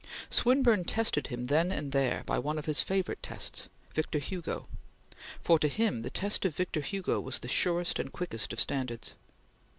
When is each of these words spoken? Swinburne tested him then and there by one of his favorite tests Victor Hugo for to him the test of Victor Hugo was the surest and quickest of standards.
Swinburne 0.31 0.83
tested 0.83 1.27
him 1.27 1.45
then 1.45 1.71
and 1.71 1.91
there 1.91 2.23
by 2.25 2.39
one 2.39 2.57
of 2.57 2.65
his 2.65 2.81
favorite 2.81 3.21
tests 3.21 3.69
Victor 3.93 4.17
Hugo 4.17 4.67
for 5.43 5.59
to 5.59 5.67
him 5.67 6.01
the 6.01 6.09
test 6.09 6.43
of 6.43 6.55
Victor 6.55 6.81
Hugo 6.81 7.19
was 7.21 7.37
the 7.37 7.47
surest 7.47 7.99
and 7.99 8.11
quickest 8.11 8.51
of 8.51 8.59
standards. 8.59 9.13